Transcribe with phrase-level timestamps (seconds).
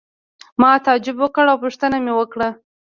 [0.61, 2.49] ما تعجب وکړ او پوښتنه مې وکړه.